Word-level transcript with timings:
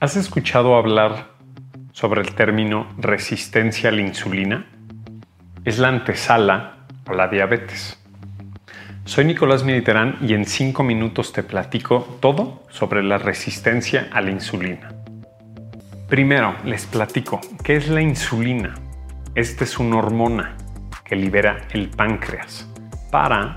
¿Has 0.00 0.16
escuchado 0.16 0.76
hablar 0.76 1.32
sobre 1.90 2.20
el 2.20 2.32
término 2.32 2.86
resistencia 2.98 3.90
a 3.90 3.92
la 3.92 4.00
insulina? 4.00 4.66
Es 5.64 5.80
la 5.80 5.88
antesala 5.88 6.86
a 7.04 7.12
la 7.14 7.26
diabetes. 7.26 7.98
Soy 9.04 9.24
Nicolás 9.24 9.64
Mediterán 9.64 10.16
y 10.20 10.34
en 10.34 10.44
cinco 10.44 10.84
minutos 10.84 11.32
te 11.32 11.42
platico 11.42 12.16
todo 12.20 12.62
sobre 12.70 13.02
la 13.02 13.18
resistencia 13.18 14.08
a 14.12 14.20
la 14.20 14.30
insulina. 14.30 14.94
Primero, 16.08 16.54
les 16.64 16.86
platico 16.86 17.40
qué 17.64 17.74
es 17.74 17.88
la 17.88 18.00
insulina. 18.00 18.76
Esta 19.34 19.64
es 19.64 19.80
una 19.80 19.96
hormona 19.96 20.56
que 21.02 21.16
libera 21.16 21.66
el 21.72 21.88
páncreas 21.88 22.68
para 23.10 23.56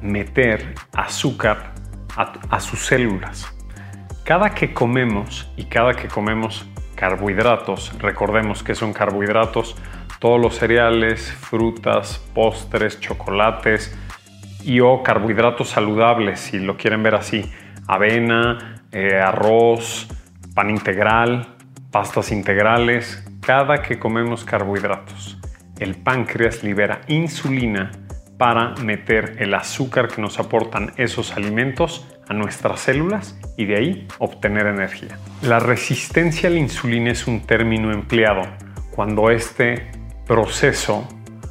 meter 0.00 0.76
azúcar 0.92 1.74
a 2.16 2.60
sus 2.60 2.86
células 2.86 3.52
cada 4.24 4.50
que 4.54 4.72
comemos 4.72 5.50
y 5.56 5.64
cada 5.64 5.94
que 5.94 6.08
comemos 6.08 6.64
carbohidratos, 6.94 7.92
recordemos 7.98 8.62
que 8.62 8.74
son 8.74 8.92
carbohidratos, 8.92 9.76
todos 10.20 10.40
los 10.40 10.54
cereales, 10.56 11.32
frutas, 11.32 12.18
postres, 12.32 13.00
chocolates 13.00 13.98
y 14.62 14.78
o 14.78 15.02
carbohidratos 15.02 15.70
saludables, 15.70 16.38
si 16.38 16.60
lo 16.60 16.76
quieren 16.76 17.02
ver 17.02 17.16
así, 17.16 17.50
avena, 17.88 18.84
eh, 18.92 19.18
arroz, 19.18 20.06
pan 20.54 20.70
integral, 20.70 21.56
pastas 21.90 22.30
integrales, 22.30 23.24
cada 23.40 23.82
que 23.82 23.98
comemos 23.98 24.44
carbohidratos, 24.44 25.38
el 25.80 25.96
páncreas 25.96 26.62
libera 26.62 27.00
insulina 27.08 27.90
para 28.38 28.76
meter 28.76 29.36
el 29.40 29.54
azúcar 29.54 30.06
que 30.06 30.22
nos 30.22 30.38
aportan 30.38 30.92
esos 30.96 31.32
alimentos 31.36 32.06
a 32.28 32.34
nuestras 32.34 32.80
células 32.80 33.38
y 33.56 33.66
de 33.66 33.76
ahí 33.76 34.08
obtener 34.18 34.66
energía. 34.66 35.18
La 35.42 35.58
resistencia 35.58 36.48
a 36.48 36.52
la 36.52 36.58
insulina 36.58 37.10
es 37.10 37.26
un 37.26 37.40
término 37.40 37.92
empleado 37.92 38.42
cuando 38.90 39.30
este 39.30 39.90
proceso 40.26 41.08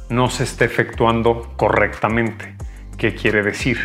no 0.08 0.28
se 0.28 0.44
está 0.44 0.64
efectuando 0.64 1.54
correctamente. 1.56 2.56
¿Qué 2.96 3.14
quiere 3.14 3.42
decir? 3.42 3.78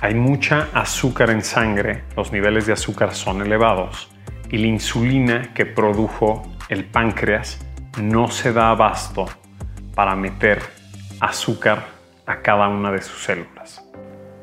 Hay 0.00 0.14
mucha 0.14 0.68
azúcar 0.74 1.30
en 1.30 1.42
sangre, 1.42 2.04
los 2.16 2.32
niveles 2.32 2.66
de 2.66 2.74
azúcar 2.74 3.14
son 3.14 3.40
elevados 3.40 4.10
y 4.50 4.58
la 4.58 4.66
insulina 4.66 5.54
que 5.54 5.66
produjo 5.66 6.42
el 6.68 6.84
páncreas 6.84 7.64
no 8.00 8.28
se 8.28 8.52
da 8.52 8.70
abasto 8.70 9.26
para 9.94 10.14
meter 10.14 10.60
azúcar 11.20 11.86
a 12.26 12.42
cada 12.42 12.68
una 12.68 12.90
de 12.92 13.00
sus 13.00 13.22
células. 13.22 13.82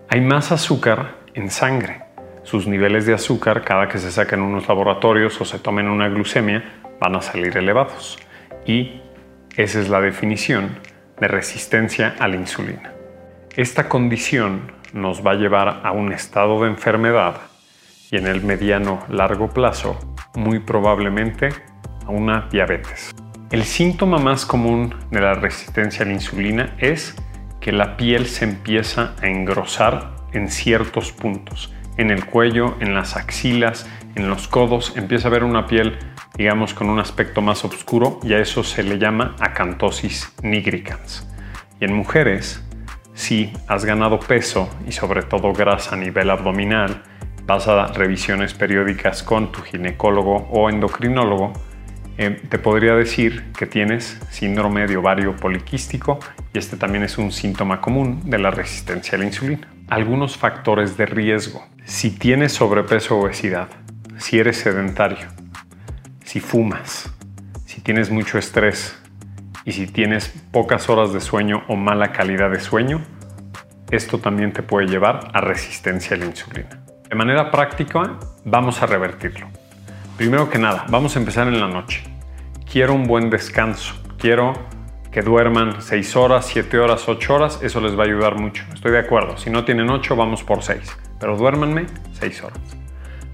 Hay 0.10 0.22
más 0.22 0.52
azúcar 0.52 1.23
en 1.34 1.50
sangre. 1.50 2.02
Sus 2.44 2.68
niveles 2.68 3.06
de 3.06 3.14
azúcar, 3.14 3.64
cada 3.64 3.88
que 3.88 3.98
se 3.98 4.12
saquen 4.12 4.42
unos 4.42 4.68
laboratorios 4.68 5.40
o 5.40 5.46
se 5.46 5.60
tomen 5.60 5.88
una 5.88 6.10
glucemia, 6.10 6.64
van 7.00 7.16
a 7.16 7.22
salir 7.22 7.58
elevados. 7.58 8.20
Y 8.66 9.02
esa 9.56 9.80
es 9.80 9.90
la 9.90 10.02
definición 10.02 10.80
de 11.20 11.28
resistencia 11.28 12.16
a 12.20 12.28
la 12.28 12.36
insulina. 12.36 12.94
Esta 13.56 13.88
condición 13.88 14.72
nos 14.94 15.26
va 15.26 15.32
a 15.32 15.36
llevar 15.36 15.82
a 15.84 15.92
un 15.92 16.12
estado 16.12 16.64
de 16.64 16.70
enfermedad 16.70 17.38
y 18.12 18.18
en 18.18 18.28
el 18.28 18.44
mediano 18.44 19.00
largo 19.10 19.50
plazo, 19.50 19.98
muy 20.36 20.60
probablemente, 20.60 21.50
a 22.06 22.10
una 22.10 22.48
diabetes. 22.52 23.12
El 23.52 23.64
síntoma 23.64 24.18
más 24.18 24.46
común 24.46 24.96
de 25.12 25.22
la 25.22 25.36
resistencia 25.36 26.04
a 26.04 26.08
la 26.08 26.14
insulina 26.14 26.76
es 26.80 27.16
que 27.60 27.72
la 27.72 27.96
piel 27.96 28.26
se 28.26 28.46
empieza 28.46 29.14
a 29.22 29.28
engrosar 29.28 30.12
en 30.34 30.50
ciertos 30.50 31.12
puntos. 31.12 31.74
En 31.98 32.10
el 32.10 32.26
cuello, 32.26 32.76
en 32.80 32.94
las 32.94 33.16
axilas, 33.16 33.88
en 34.16 34.30
los 34.30 34.48
codos, 34.48 34.94
empieza 34.96 35.28
a 35.28 35.32
ver 35.32 35.44
una 35.44 35.68
piel, 35.68 35.98
digamos, 36.36 36.74
con 36.74 36.90
un 36.90 37.00
aspecto 37.00 37.42
más 37.42 37.64
oscuro 37.66 38.20
y 38.24 38.34
a 38.34 38.40
eso 38.40 38.64
se 38.64 38.84
le 38.84 38.98
llama 38.98 39.36
acantosis 39.40 40.34
nigricans. 40.42 41.28
Y 41.80 41.86
en 41.86 41.94
mujeres, 41.94 42.64
si 43.14 43.54
has 43.68 43.86
ganado 43.86 44.20
peso 44.20 44.70
y 44.88 44.92
sobre 44.92 45.24
todo 45.24 45.54
grasa 45.54 45.96
a 45.96 45.98
nivel 46.00 46.30
abdominal, 46.30 47.04
vas 47.46 47.68
a 47.68 47.88
revisiones 47.88 48.54
periódicas 48.54 49.22
con 49.22 49.52
tu 49.52 49.62
ginecólogo 49.62 50.48
o 50.52 50.70
endocrinólogo, 50.70 51.54
eh, 52.18 52.42
te 52.50 52.60
podría 52.60 52.96
decir 52.96 53.52
que 53.58 53.66
tienes 53.66 54.20
síndrome 54.30 54.88
de 54.88 54.98
ovario 54.98 55.36
poliquístico 55.36 56.20
y 56.54 56.58
este 56.58 56.78
también 56.78 57.04
es 57.04 57.18
un 57.18 57.32
síntoma 57.32 57.82
común 57.82 58.22
de 58.30 58.38
la 58.40 58.52
resistencia 58.52 59.18
a 59.18 59.20
la 59.20 59.26
insulina 59.26 59.74
algunos 59.94 60.38
factores 60.38 60.98
de 60.98 61.06
riesgo. 61.06 61.64
Si 61.86 62.12
tienes 62.12 62.54
sobrepeso 62.54 63.16
o 63.16 63.26
obesidad, 63.26 63.70
si 64.18 64.40
eres 64.40 64.58
sedentario, 64.58 65.28
si 66.24 66.40
fumas, 66.40 67.14
si 67.66 67.82
tienes 67.82 68.10
mucho 68.10 68.38
estrés 68.38 69.00
y 69.66 69.74
si 69.74 69.88
tienes 69.88 70.30
pocas 70.52 70.90
horas 70.90 71.14
de 71.14 71.22
sueño 71.22 71.64
o 71.68 71.76
mala 71.76 72.12
calidad 72.12 72.50
de 72.50 72.60
sueño, 72.60 73.02
esto 73.92 74.18
también 74.18 74.54
te 74.54 74.64
puede 74.64 74.88
llevar 74.88 75.30
a 75.34 75.42
resistencia 75.42 76.16
a 76.16 76.20
la 76.20 76.26
insulina. 76.26 76.84
De 77.08 77.16
manera 77.16 77.52
práctica, 77.52 78.18
vamos 78.46 78.82
a 78.82 78.88
revertirlo. 78.88 79.48
Primero 80.18 80.48
que 80.48 80.60
nada, 80.60 80.86
vamos 80.90 81.16
a 81.16 81.20
empezar 81.20 81.48
en 81.48 81.60
la 81.60 81.68
noche. 81.68 82.04
Quiero 82.72 82.94
un 82.94 83.08
buen 83.08 83.32
descanso. 83.32 83.96
Quiero 84.20 84.54
que 85.12 85.24
duerman 85.24 85.82
6 85.82 86.16
horas, 86.16 86.46
7 86.46 86.78
horas, 86.78 87.10
8 87.10 87.34
horas, 87.34 87.60
eso 87.64 87.82
les 87.82 87.98
va 87.98 88.04
a 88.04 88.06
ayudar 88.06 88.36
mucho. 88.36 88.64
Estoy 88.76 88.92
de 88.92 89.00
acuerdo, 89.00 89.38
si 89.38 89.50
no 89.50 89.66
tienen 89.66 89.90
8 89.90 90.16
vamos 90.16 90.44
por 90.44 90.62
6, 90.62 90.80
pero 91.20 91.36
duérmanme 91.36 91.88
6 92.14 92.44
horas. 92.44 92.60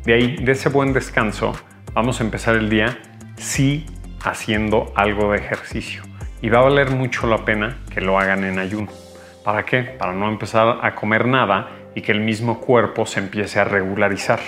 De 0.05 0.13
ahí, 0.13 0.37
de 0.37 0.53
ese 0.53 0.69
buen 0.69 0.93
descanso, 0.93 1.51
vamos 1.93 2.21
a 2.21 2.23
empezar 2.23 2.55
el 2.55 2.69
día 2.69 2.97
sí 3.35 3.85
haciendo 4.23 4.93
algo 4.95 5.33
de 5.33 5.39
ejercicio. 5.39 6.03
Y 6.41 6.47
va 6.47 6.59
a 6.59 6.63
valer 6.63 6.91
mucho 6.91 7.27
la 7.27 7.43
pena 7.43 7.79
que 7.93 7.99
lo 7.99 8.17
hagan 8.17 8.45
en 8.45 8.57
ayuno. 8.57 8.89
¿Para 9.43 9.65
qué? 9.65 9.81
Para 9.83 10.13
no 10.13 10.29
empezar 10.29 10.79
a 10.81 10.95
comer 10.95 11.27
nada 11.27 11.71
y 11.93 12.01
que 12.01 12.13
el 12.13 12.21
mismo 12.21 12.61
cuerpo 12.61 13.05
se 13.05 13.19
empiece 13.19 13.59
a 13.59 13.65
regularizar. 13.65 14.39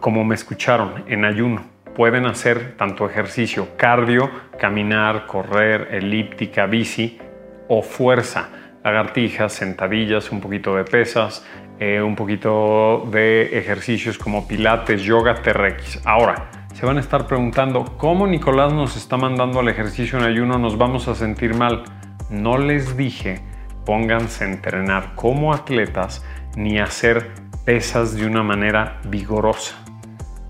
Como 0.00 0.24
me 0.24 0.34
escucharon, 0.34 1.04
en 1.06 1.24
ayuno 1.24 1.78
pueden 1.98 2.26
hacer 2.26 2.76
tanto 2.76 3.10
ejercicio 3.10 3.70
cardio, 3.76 4.30
caminar, 4.56 5.26
correr, 5.26 5.88
elíptica, 5.90 6.66
bici 6.66 7.18
o 7.66 7.82
fuerza, 7.82 8.50
lagartijas, 8.84 9.52
sentadillas, 9.52 10.30
un 10.30 10.40
poquito 10.40 10.76
de 10.76 10.84
pesas, 10.84 11.44
eh, 11.80 12.00
un 12.00 12.14
poquito 12.14 13.04
de 13.10 13.58
ejercicios 13.58 14.16
como 14.16 14.46
pilates, 14.46 15.02
yoga, 15.02 15.42
TRX. 15.42 16.06
Ahora, 16.06 16.50
se 16.72 16.86
van 16.86 16.98
a 16.98 17.00
estar 17.00 17.26
preguntando, 17.26 17.84
¿cómo 17.98 18.28
Nicolás 18.28 18.72
nos 18.72 18.96
está 18.96 19.16
mandando 19.16 19.58
al 19.58 19.68
ejercicio 19.68 20.20
en 20.20 20.24
ayuno? 20.24 20.56
Nos 20.56 20.78
vamos 20.78 21.08
a 21.08 21.16
sentir 21.16 21.56
mal. 21.56 21.82
No 22.30 22.58
les 22.58 22.96
dije, 22.96 23.40
pónganse 23.84 24.44
a 24.44 24.48
entrenar 24.52 25.16
como 25.16 25.52
atletas 25.52 26.24
ni 26.56 26.78
hacer 26.78 27.47
pesas 27.68 28.14
de 28.14 28.26
una 28.26 28.42
manera 28.42 28.98
vigorosa 29.04 29.76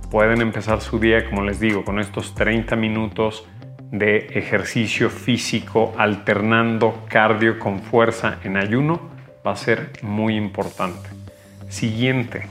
pueden 0.09 0.41
empezar 0.41 0.81
su 0.81 1.01
día, 1.01 1.29
como 1.29 1.43
les 1.43 1.59
digo, 1.59 1.85
con 1.85 1.99
estos 1.99 2.33
30 2.37 2.77
minutos 2.77 3.45
de 3.91 4.19
ejercicio 4.35 5.11
físico 5.11 5.93
alternando 5.99 7.07
cardio 7.09 7.59
con 7.59 7.81
fuerza 7.81 8.39
en 8.45 8.57
ayuno, 8.57 9.01
va 9.45 9.51
a 9.51 9.57
ser 9.57 9.91
muy 10.03 10.37
importante. 10.37 11.09
Siguiente, 11.69 12.47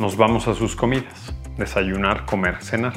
nos 0.00 0.16
vamos 0.16 0.48
a 0.48 0.54
sus 0.54 0.74
comidas. 0.74 1.32
Desayunar, 1.56 2.26
comer, 2.26 2.60
cenar. 2.60 2.94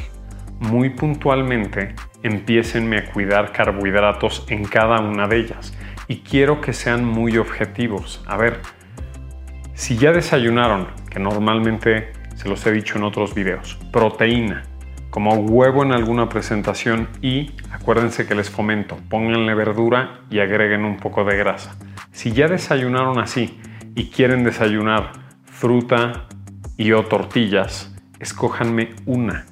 Muy 0.59 0.89
puntualmente, 0.89 1.93
empiecenme 2.23 2.97
a 2.97 3.11
cuidar 3.11 3.51
carbohidratos 3.51 4.43
en 4.49 4.65
cada 4.65 4.99
una 4.99 5.27
de 5.27 5.37
ellas. 5.37 5.71
Y 6.07 6.21
quiero 6.21 6.61
que 6.61 6.73
sean 6.73 7.05
muy 7.05 7.37
objetivos. 7.37 8.23
A 8.25 8.37
ver, 8.37 8.59
si 9.75 9.97
ya 9.97 10.11
desayunaron, 10.11 10.87
que 11.11 11.19
normalmente 11.19 12.13
se 12.35 12.49
los 12.49 12.65
he 12.65 12.71
dicho 12.71 12.97
en 12.97 13.03
otros 13.03 13.35
videos. 13.35 13.77
Proteína, 13.91 14.63
como 15.11 15.35
huevo 15.35 15.83
en 15.83 15.91
alguna 15.91 16.29
presentación 16.29 17.09
y 17.21 17.51
acuérdense 17.69 18.25
que 18.25 18.33
les 18.33 18.49
fomento, 18.49 18.97
pónganle 19.09 19.53
verdura 19.53 20.21
y 20.31 20.39
agreguen 20.39 20.85
un 20.85 20.97
poco 20.97 21.23
de 21.25 21.37
grasa. 21.37 21.75
Si 22.11 22.31
ya 22.31 22.47
desayunaron 22.47 23.19
así 23.19 23.59
y 23.93 24.09
quieren 24.09 24.43
desayunar 24.43 25.11
fruta 25.43 26.27
y 26.77 26.93
o 26.93 27.03
tortillas, 27.05 27.93
escójanme 28.19 28.89
una 29.05 29.45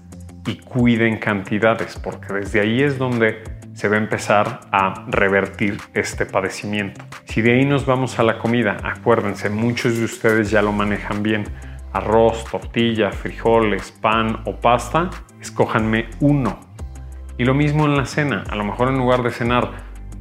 y 0.47 0.55
cuiden 0.55 1.17
cantidades, 1.17 1.99
porque 2.01 2.33
desde 2.33 2.61
ahí 2.61 2.81
es 2.81 2.97
donde 2.97 3.43
se 3.79 3.87
va 3.87 3.95
a 3.95 3.99
empezar 3.99 4.59
a 4.73 5.05
revertir 5.07 5.77
este 5.93 6.25
padecimiento. 6.25 7.05
Si 7.23 7.41
de 7.41 7.53
ahí 7.53 7.63
nos 7.63 7.85
vamos 7.85 8.19
a 8.19 8.23
la 8.23 8.37
comida, 8.37 8.75
acuérdense, 8.83 9.49
muchos 9.49 9.97
de 9.97 10.03
ustedes 10.03 10.51
ya 10.51 10.61
lo 10.61 10.73
manejan 10.73 11.23
bien 11.23 11.45
arroz, 11.93 12.43
tortilla, 12.51 13.13
frijoles, 13.13 13.93
pan 13.93 14.41
o 14.43 14.57
pasta, 14.57 15.09
escójanme 15.39 16.09
uno. 16.19 16.59
Y 17.37 17.45
lo 17.45 17.53
mismo 17.53 17.85
en 17.85 17.95
la 17.95 18.05
cena, 18.05 18.43
a 18.49 18.57
lo 18.57 18.65
mejor 18.65 18.89
en 18.89 18.97
lugar 18.97 19.23
de 19.23 19.31
cenar 19.31 19.71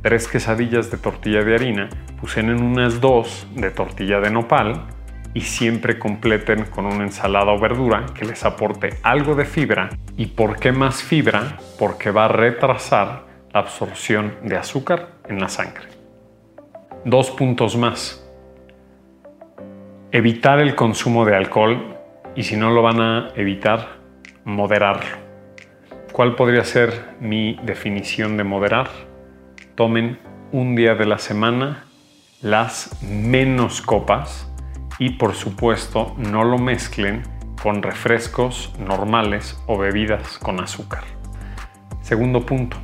tres 0.03 0.29
quesadillas 0.29 0.93
de 0.93 0.99
tortilla 0.99 1.43
de 1.43 1.57
harina, 1.57 1.89
en 2.37 2.63
unas 2.63 3.01
dos 3.01 3.49
de 3.57 3.73
tortilla 3.73 4.21
de 4.21 4.31
nopal 4.31 4.87
y 5.35 5.41
siempre 5.41 5.99
completen 5.99 6.67
con 6.67 6.87
una 6.87 7.03
ensalada 7.03 7.51
o 7.51 7.59
verdura 7.59 8.07
que 8.15 8.25
les 8.25 8.45
aporte 8.45 8.91
algo 9.03 9.35
de 9.35 9.45
fibra. 9.45 9.89
¿Y 10.17 10.27
por 10.27 10.61
qué 10.61 10.71
más 10.71 11.03
fibra? 11.03 11.57
Porque 11.77 12.13
va 12.13 12.27
a 12.27 12.29
retrasar 12.29 13.28
absorción 13.53 14.37
de 14.43 14.57
azúcar 14.57 15.09
en 15.29 15.41
la 15.41 15.49
sangre. 15.49 15.87
Dos 17.05 17.31
puntos 17.31 17.77
más. 17.77 18.25
Evitar 20.11 20.61
el 20.61 20.75
consumo 20.75 21.25
de 21.25 21.37
alcohol 21.37 21.97
y 22.35 22.45
si 22.45 22.57
no 22.57 22.71
lo 22.71 22.83
van 22.83 23.01
a 23.01 23.29
evitar, 23.37 23.99
moderarlo. 24.45 25.17
¿Cuál 26.13 26.35
podría 26.35 26.65
ser 26.65 27.17
mi 27.21 27.59
definición 27.63 28.37
de 28.37 28.45
moderar? 28.45 28.89
Tomen 29.75 30.19
un 30.53 30.75
día 30.75 30.95
de 30.95 31.07
la 31.07 31.19
semana 31.19 31.85
las 32.41 33.03
menos 33.03 33.83
copas 33.83 34.51
y 34.99 35.11
por 35.11 35.35
supuesto 35.35 36.15
no 36.17 36.45
lo 36.45 36.59
mezclen 36.59 37.23
con 37.63 37.83
refrescos 37.83 38.73
normales 38.79 39.61
o 39.67 39.77
bebidas 39.77 40.39
con 40.39 40.61
azúcar. 40.61 41.05
Segundo 42.01 42.47
punto, 42.47 42.77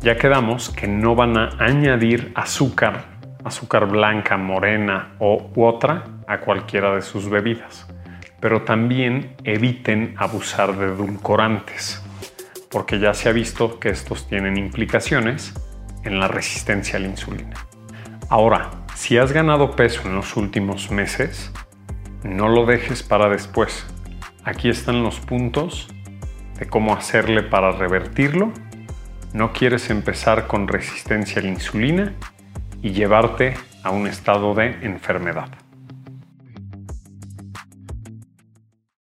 ya 0.00 0.16
quedamos 0.16 0.70
que 0.70 0.86
no 0.86 1.14
van 1.14 1.36
a 1.36 1.50
añadir 1.58 2.32
azúcar, 2.34 3.04
azúcar 3.44 3.86
blanca, 3.86 4.36
morena 4.36 5.14
o 5.18 5.50
u 5.54 5.64
otra 5.64 6.04
a 6.26 6.40
cualquiera 6.40 6.94
de 6.94 7.02
sus 7.02 7.28
bebidas, 7.28 7.86
pero 8.40 8.62
también 8.62 9.34
eviten 9.44 10.14
abusar 10.16 10.76
de 10.76 10.86
edulcorantes, 10.86 12.02
porque 12.70 12.98
ya 12.98 13.14
se 13.14 13.28
ha 13.28 13.32
visto 13.32 13.80
que 13.80 13.88
estos 13.88 14.28
tienen 14.28 14.56
implicaciones 14.56 15.54
en 16.04 16.20
la 16.20 16.28
resistencia 16.28 16.98
a 16.98 17.00
la 17.00 17.08
insulina. 17.08 17.56
Ahora, 18.28 18.70
si 18.94 19.16
has 19.16 19.32
ganado 19.32 19.74
peso 19.74 20.02
en 20.06 20.14
los 20.14 20.36
últimos 20.36 20.90
meses, 20.90 21.52
no 22.22 22.48
lo 22.48 22.66
dejes 22.66 23.02
para 23.02 23.28
después. 23.28 23.86
Aquí 24.44 24.68
están 24.68 25.02
los 25.02 25.20
puntos 25.20 25.88
de 26.58 26.66
cómo 26.66 26.94
hacerle 26.94 27.42
para 27.42 27.72
revertirlo. 27.72 28.52
No 29.32 29.52
quieres 29.52 29.90
empezar 29.90 30.46
con 30.46 30.68
resistencia 30.68 31.40
a 31.40 31.44
la 31.44 31.50
insulina 31.50 32.14
y 32.82 32.92
llevarte 32.92 33.54
a 33.82 33.90
un 33.90 34.06
estado 34.06 34.54
de 34.54 34.78
enfermedad. 34.82 35.67